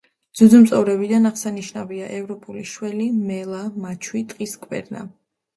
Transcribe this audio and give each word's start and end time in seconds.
ძუძუმწოვრებიდან 0.37 1.29
აღსანიშნავია: 1.31 2.07
ევროპული 2.21 2.65
შველი, 2.71 3.05
მელა, 3.29 3.63
მაჩვი, 3.85 4.23
ტყის 4.33 4.57
კვერნა. 4.65 5.07